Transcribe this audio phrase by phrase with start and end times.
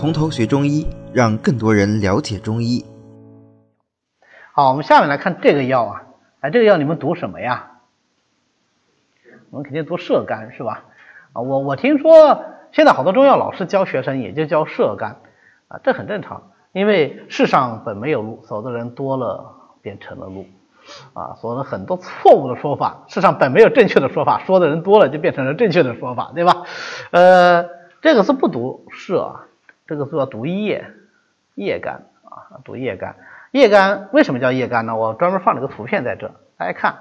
[0.00, 2.82] 从头学中医，让更多人了解中医。
[4.54, 6.02] 好，我们下面来看这个药啊，
[6.40, 7.72] 哎，这个药你们读什么呀？
[9.50, 10.84] 我们肯定读射肝是吧？
[11.34, 15.18] 啊，我我听说现在好多中药老师教学生也就教射肝
[15.68, 20.46] 啊，这很正常，因为世上本没有路，走的人多了便成了路
[21.12, 26.62] 啊，说了很多错误的说法，世上本没有正确的说法，说的人多了就变成了正确的说法，对吧？
[27.10, 27.68] 呃，
[28.00, 29.44] 这个是不读射啊，
[29.90, 30.86] 这个是要读叶
[31.56, 33.16] 叶肝啊，读叶肝。
[33.50, 34.94] 叶肝为什么叫叶肝呢？
[34.94, 36.96] 我专门放了个图片在这，大家看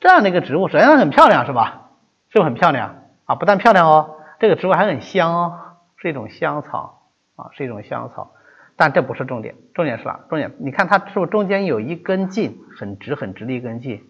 [0.00, 1.90] 这样的一个植物，首先它很漂亮，是吧？
[2.30, 3.34] 是不是很漂亮啊？
[3.34, 5.60] 不但漂亮哦，这个植物还很香哦，
[5.98, 7.02] 是一种香草
[7.36, 8.32] 啊，是一种香草。
[8.76, 10.20] 但这不是重点，重点是啥？
[10.30, 14.02] 重点你看它是不是中间有一根茎，很直很直的一根茎，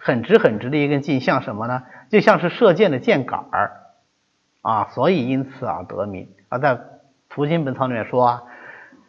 [0.00, 1.84] 很直很直的一根茎，像什么呢？
[2.10, 3.84] 就像是射箭的箭杆儿
[4.68, 6.28] 啊，所以因此而得名。
[6.48, 6.76] 而在
[7.30, 8.42] 《图经本草》里面说啊。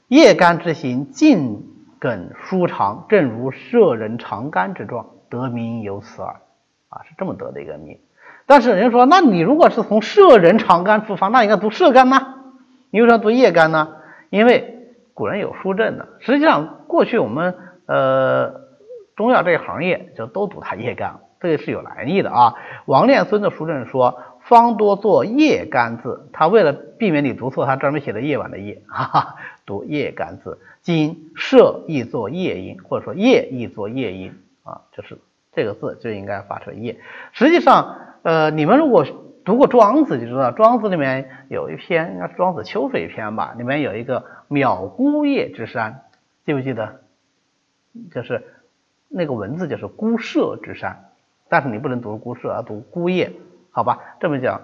[0.07, 1.67] 叶肝之形，茎
[1.99, 6.37] 梗舒长，正如射人长杆之状，得名由此耳。
[6.89, 7.99] 啊，是这么得的一个名。
[8.47, 12.19] 但是人家说，那你如果是从射人长杆出发，那应该读射肝呢？
[12.89, 13.97] 你为什么读叶肝呢？
[14.31, 16.07] 因为古人有书证的。
[16.21, 18.61] 实际上，过去我们呃
[19.15, 22.55] 中药这一行业就都读它叶肝，这个是有来历的啊。
[22.87, 24.17] 王炼孙的书证说。
[24.49, 30.57] 方多做夜干字，他为了避免你读错，他专门写的夜晚的夜， 哈哈，读夜干字。
[30.81, 34.33] 今舍译作夜音，或者说夜译作夜音
[34.63, 35.19] 啊，就是
[35.53, 36.97] 这个字就应该发成夜。
[37.31, 39.05] 实际上，呃，你们如果
[39.45, 46.05] 读过庄子就知道，庄子里面有一篇应该是庄子秋水篇吧，里面有一个渺孤叶之山，
[46.43, 47.01] 记不记得？
[48.11, 48.43] 就是
[49.09, 51.05] 那个文字就是孤舍之山，
[51.49, 53.31] 但是你不能读孤舍，而读孤叶。
[53.71, 54.61] 好吧，这么讲，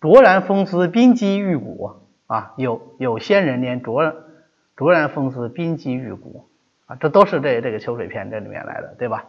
[0.00, 4.14] 卓然风姿，冰肌玉骨啊，有有仙人连卓
[4.74, 6.48] 卓然风姿，冰肌玉骨
[6.86, 9.26] 啊，这都是这这个秋水篇这里面来的，对吧？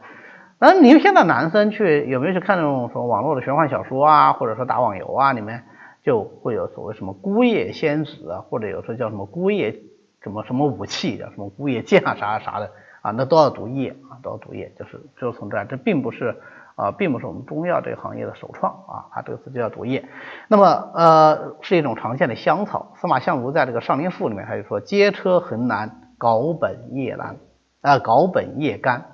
[0.58, 5.64] 那你们现在男生去有没有去看那种什么网络的玄幻小说啊，或者说打网游啊，里面
[6.04, 9.82] 就会有所谓什么孤叶仙子啊，或者有时候叫什么孤叶
[10.24, 12.72] 什么什么武器，叫什么孤叶剑啊啥啥的
[13.02, 16.36] 啊，那都要读叶啊，都要读叶，就是就是从这，这并不是。
[16.76, 20.08] 啊，并不是我们中药这个行业的首创啊，它这个字就叫毒叶。
[20.48, 22.94] 那么，呃，是一种常见的香草。
[22.96, 27.38] 司马相如在这个《上林赋》里面他就说：“接车横南，稿本叶兰，
[27.82, 29.06] 啊，稿本叶干，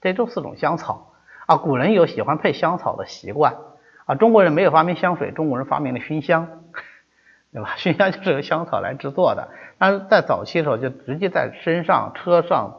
[0.00, 1.12] 这都四种香草
[1.46, 1.56] 啊。
[1.56, 3.56] 古人有喜欢配香草的习惯
[4.06, 4.14] 啊。
[4.14, 6.48] 中国人没有发明香水，中国人发明了熏香，
[7.52, 7.74] 对吧？
[7.78, 9.48] 熏香就是由香草来制作的。
[9.78, 12.74] 但是在早期的时候，就直接在身上、车上、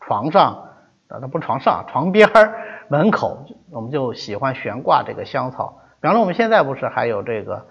[0.00, 0.68] 床上
[1.08, 2.60] 啊，那不是床上，床边儿。
[2.88, 7.66] 门口我们就喜欢悬挂这个香草，比方说我们现在不是还有这个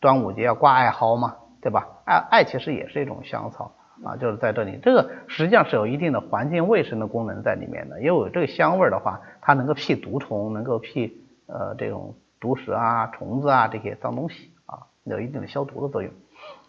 [0.00, 1.36] 端午节要挂艾蒿吗？
[1.60, 1.88] 对吧？
[2.04, 3.72] 艾艾其实也是一种香草
[4.04, 16.12] 啊，就是在这里，这个实际上是有一定的环境卫生的功能在里面的，因为有这个香味的话，它能够辟毒虫，能够辟呃这种毒蛇啊、虫子啊这些脏东西啊，有一定的消毒的作用。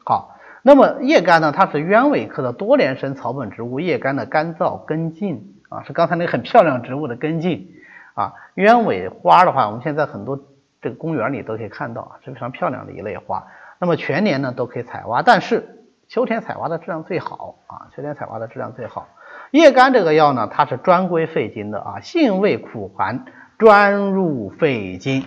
[0.03, 5.53] 好，那么叶干呢，它是鸢尾科的多年生草本植物，叶干的干燥根茎。
[5.69, 7.69] 啊，是刚才那个很漂亮植物的根茎
[8.13, 10.39] 啊，鸢尾花的话，我们现在很多
[10.81, 13.45] 这个公园里都可以看到啊，是非常漂亮的一类花。
[13.79, 19.07] 那么全年呢都可以采挖，但是秋天采挖的质量最好啊，秋天采挖的质量最好。
[19.51, 23.25] 叶干这个药呢，它是专归肺经的啊，性味苦寒，
[23.57, 25.25] 专入肺经，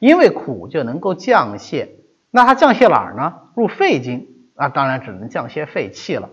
[0.00, 1.88] 因为苦就能够降泻。
[2.30, 3.34] 那它降泻哪儿呢？
[3.54, 6.30] 入肺经，那当然只能降泻肺气了。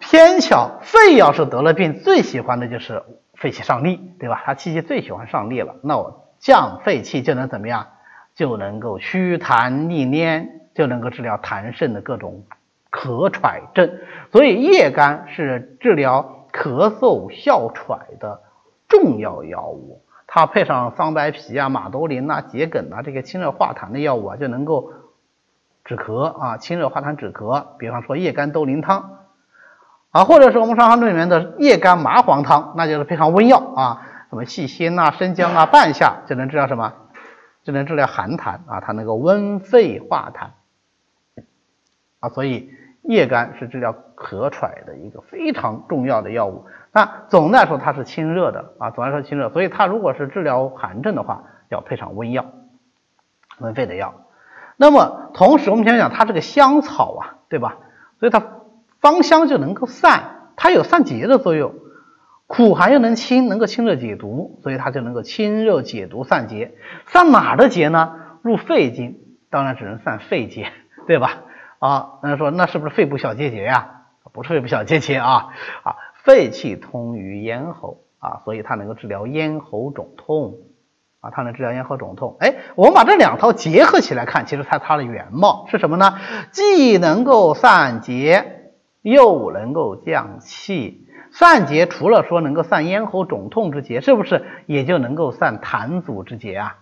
[0.00, 3.02] 偏巧肺要是得了病，最喜欢的就是
[3.34, 4.42] 肺气上逆，对吧？
[4.44, 7.86] 它气机最喜欢上逆了，那我降肺气就能怎么样？
[8.34, 12.44] 就能够祛痰利黏，就能够治疗痰肾的各种
[12.90, 13.98] 咳喘症。
[14.32, 18.40] 所以叶肝是治疗咳嗽哮喘的
[18.88, 24.92] 重要药物，它配上桑白皮啊、马兜铃啊、桔梗啊这些清热化痰的药物啊，就能够
[25.84, 27.64] 止咳啊，清热化痰止咳。
[27.78, 29.17] 比方说叶肝兜铃汤。
[30.10, 36.94] 啊，或者是我们《伤寒论》里面的叶肝麻黄汤，那就是配上温药啊，什么细辛啊、生姜啊半夏，就能治疗什么？
[37.62, 41.42] 就能治疗寒痰啊，它能够温肺化痰
[42.20, 42.70] 啊，所以
[43.02, 46.64] 叶肝是治疗咳喘的一个非常重要的药物。
[46.90, 52.46] 那总的来说，它是清热的啊，总的来说清热，所以它如果是治疗寒症的话，要配上温药、
[53.58, 54.14] 温肺的药。
[54.78, 57.76] 那么同时，我们想想，它这个香草啊，对吧？
[58.18, 58.42] 所以它。
[59.00, 61.74] 芳香就能够散，它有散结的作用，
[62.46, 66.74] 苦寒又能清，能够清热解毒，所以它就能够清热解毒散结。
[67.06, 68.14] 散哪的结呢？
[68.42, 69.18] 入肺经
[69.50, 70.72] 当然只能散肺结，
[71.06, 71.42] 对吧？
[71.78, 73.94] 啊，那说那是不是肺部小结节呀？
[74.32, 75.48] 不是肺部小结节啊
[75.82, 80.54] 啊，肺气通于咽喉啊，所以它能够治疗咽喉肿痛
[81.20, 82.36] 啊，它能治疗咽喉肿痛。
[82.40, 86.18] 哎，我们把这两套结合起来看，其实它它的原貌是什么呢？
[86.52, 88.57] 既能够散结，
[89.10, 91.04] 又能够降气。
[91.30, 96.78] 散结除了说能够散咽喉肿痛之结，是不是也就能够散痰阻之结啊？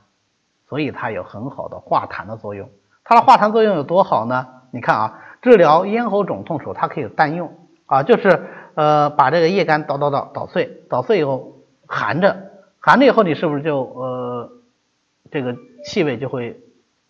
[0.68, 2.68] 所以它有很好的化痰的作用。
[3.04, 4.46] 它的化痰作用有多好呢？
[4.70, 7.52] 你看啊，治疗咽喉肿痛时候，它可以单用
[7.86, 11.56] 啊，就是呃把这个叶干捣捣捣捣碎，捣碎以后
[11.86, 12.36] 含着，
[12.80, 14.50] 含着以后你是不是就呃
[15.30, 16.60] 这个气味就会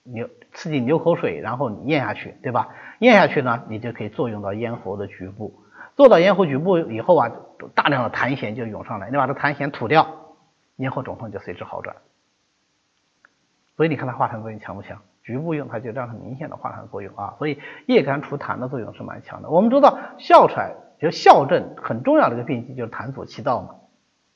[0.04, 2.68] 流刺激流口水，然后你咽下去，对吧？
[3.00, 5.54] 咽下去呢，你就可以作用到咽喉的局部。
[5.96, 7.31] 做到咽喉局部以后啊，
[7.75, 10.06] 大量的痰涎就涌上来，你把这痰涎吐掉，
[10.76, 11.96] 咽喉肿痛就随之好转。
[13.76, 15.00] 所以你看它化痰作用强不强？
[15.22, 17.34] 局部用它就这样很明显的化痰作用啊。
[17.38, 19.50] 所以叶甘除痰的作用是蛮强的。
[19.50, 23.75] 我们知道哮喘就哮症很重要的一个病机就是痰阻气道嘛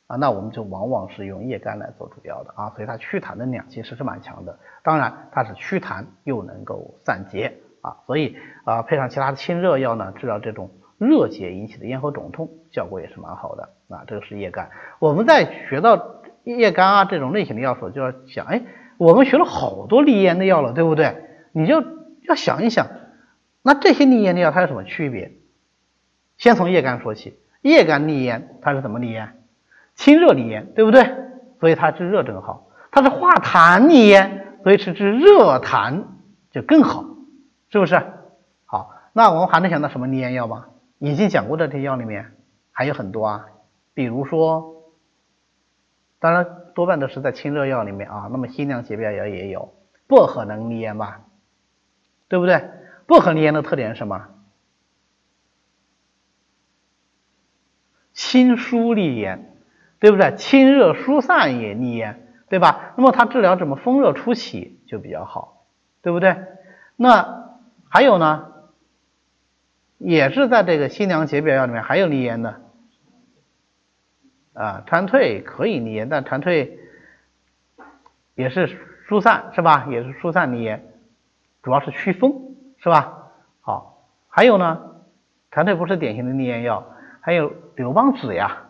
[0.08, 2.70] 啊，那我们就往往是用叶甘来做主要的啊。
[2.70, 4.58] 所以它祛痰的量其实是蛮强的。
[4.82, 10.70] 当然它是祛痰又能够散结啊，所以啊配上其他的清热药呢，治疗这种。
[10.98, 14.68] 热结引起的咽喉肿痛效果也是蛮好的啊，这个是叶干。
[14.98, 18.60] 我们在学到叶干啊这种类型的药时候，就要想，哎，
[18.98, 21.16] 我们学了好多利咽的药了，对不对？
[21.52, 21.82] 你就
[22.28, 22.86] 要想一想，
[23.62, 25.32] 那这些利咽的药它有什么区别？
[26.36, 29.38] 先从叶干说起，叶干利咽它是怎么利咽？
[29.94, 31.14] 清热利咽，对不对？
[31.60, 32.68] 所以它治热症好。
[32.90, 36.02] 它是化痰利咽，所以是治热痰
[36.50, 37.06] 就更好，
[37.70, 38.02] 是不是？
[38.66, 40.66] 好，那我们还能想到什么利咽药吗？
[40.98, 42.36] 已经讲过的这些药里面
[42.72, 43.46] 还有很多啊，
[43.94, 44.92] 比如说，
[46.18, 48.28] 当然多半都是在清热药里面啊。
[48.30, 49.72] 那么辛凉解表药也有，
[50.06, 51.22] 薄荷能利咽吧？
[52.28, 52.70] 对不对？
[53.06, 54.28] 薄荷利咽的特点是什么？
[58.12, 59.56] 清疏利咽，
[59.98, 60.34] 对不对？
[60.36, 62.92] 清热疏散也利咽，对吧？
[62.96, 65.66] 那么它治疗什么风热初起就比较好，
[66.02, 66.36] 对不对？
[66.96, 67.49] 那
[67.90, 68.46] 还有呢？
[69.98, 72.62] 也是在这个辛凉解表药里面还有利咽的
[74.54, 76.70] 啊，蝉蜕可以利咽，但蝉蜕
[78.34, 79.88] 也是疏散是吧？
[79.90, 80.86] 也是疏散利咽，
[81.62, 83.32] 主要是祛风是吧？
[83.60, 85.02] 好，还有呢，
[85.50, 86.86] 蝉蜕不是典型的利咽药，
[87.20, 88.68] 还有刘邦子呀，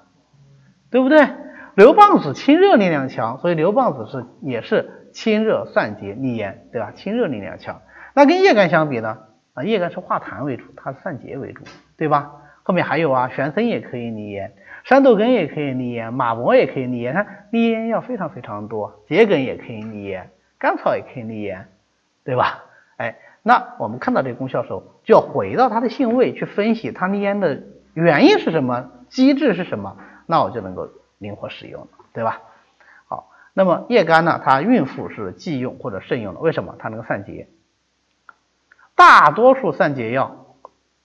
[0.91, 1.29] 对不对？
[1.77, 6.91] 刘邦子清热力量强，所以刘邦子是也是清热散结利咽，对吧？
[6.91, 7.81] 清热力量强，
[8.15, 9.19] 那跟叶干相比呢？
[9.55, 11.65] 啊，叶干是化痰为主，它是散结为主，
[11.97, 12.33] 对吧？
[12.63, 14.53] 后面还有啊，玄参也可以利咽，
[14.85, 21.67] 山豆根也可以利咽，马勃也可以利咽，它利咽药非常非常多，桔梗也可以利咽，甘草也可以利咽，
[22.23, 22.63] 对吧？
[22.97, 27.63] 哎，那我们看到这个功效的时候，就要回到它的性味去分析它利咽的
[27.95, 29.97] 原因是什么，机制是什么，
[30.27, 32.41] 那我就能够灵活使用了，对吧？
[33.09, 36.77] 好，那么叶干呢，它孕妇是忌用或者慎用的，为什么？
[36.79, 37.49] 它能够散结。
[39.01, 40.45] 大多数散结药，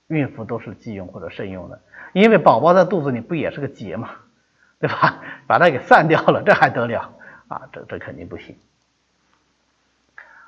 [0.07, 1.79] 孕妇都是忌用或者慎用的，
[2.11, 4.09] 因为宝宝在肚子里不也是个结嘛，
[4.81, 5.23] 对吧？
[5.47, 7.13] 把它给散掉了，这还得了
[7.47, 7.61] 啊？
[7.71, 8.57] 这这肯定不行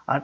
[0.03, 0.21] 啊！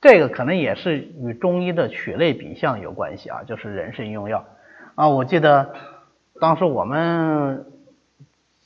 [0.00, 4.46] 这个可能也是与中医的取类比象有关系啊，就是人参用药
[4.94, 5.06] 啊。
[5.06, 5.74] 我记得
[6.40, 7.66] 当时我们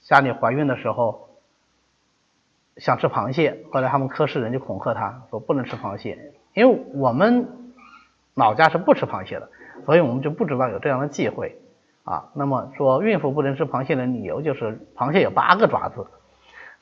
[0.02, 1.30] 家里怀孕的时候
[2.76, 7.58] 想吃螃蟹，后来他们科室人就恐吓他说不能吃螃蟹，因为我们。
[8.34, 9.48] 老家是不吃螃蟹的，
[9.84, 11.60] 所以我们就不知道有这样的忌讳
[12.04, 12.30] 啊。
[12.34, 16.06] 那么说孕妇不能吃螃蟹的理由就是螃蟹有八个爪子，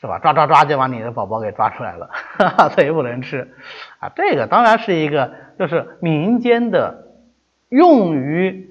[0.01, 0.19] 是吧？
[0.19, 3.53] 抓抓抓就把你的宝宝给抓出来了，哈 哈所以不能吃
[3.99, 4.11] 啊。
[4.15, 7.07] 这个当然是一个就是民间的
[7.69, 8.71] 用于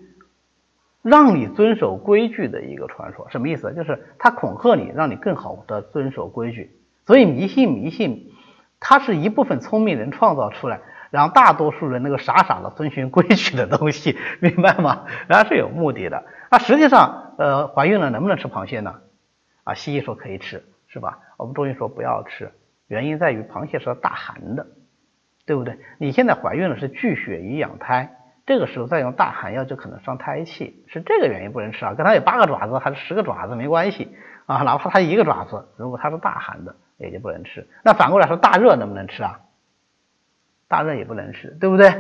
[1.01, 3.73] 让你遵守规矩的一个传说，什么意思？
[3.73, 6.71] 就是他恐吓你，让你更好的遵守规矩。
[7.05, 8.31] 所以迷信迷信，
[8.79, 10.79] 它是一部分聪明人创造出来。
[11.11, 15.05] 让大多数人那个傻傻的遵循规矩的东西，明白吗？
[15.27, 16.23] 然后是有目的的。
[16.51, 18.95] 那实际上，呃，怀孕了能不能吃螃蟹呢？
[19.63, 21.19] 啊，西医说可以吃，是吧？
[21.37, 22.51] 我们中医说不要吃，
[22.87, 24.65] 原因在于螃蟹是大寒的，
[25.45, 25.77] 对不对？
[25.99, 31.93] 你现在怀孕了是聚血以养胎，这个时候再用大寒药就可能伤胎气，是这个原因不能吃啊。
[31.93, 34.15] 跟它有八个爪子还是十个爪子没关系
[34.47, 37.67] 啊，哪怕它一个爪子，如果它是大寒的，也就不能吃。
[37.83, 39.39] 那反过来说，大热能不能吃啊？
[40.69, 41.93] 大热也不能吃，对不对？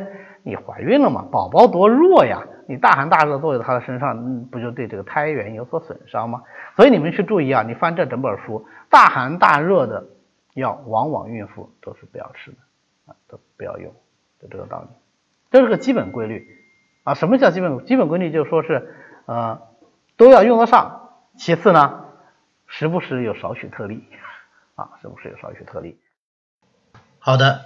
[0.43, 6.43] 你怀孕了嘛，宝宝多弱呀，你大寒大热坐在他的身上，不就对这个胎源有所损伤吗？
[6.77, 10.07] 所以你们去注意啊，你翻这整本书，大寒大热的
[10.53, 12.57] 药，往往孕妇都是不要吃的
[13.07, 13.93] 啊都不要用，
[14.41, 14.87] 就这个道理。
[15.51, 16.47] 这是个基本规律
[17.03, 17.15] 啊。
[17.15, 18.31] 什么叫基本基本规律？
[18.31, 18.95] 就说是
[19.25, 19.61] 呃
[20.15, 22.05] 都要用得上，其次呢，
[22.65, 24.07] 时不时有少许特例
[24.75, 25.99] 啊，时不时有少许特例。
[27.19, 27.65] 好的，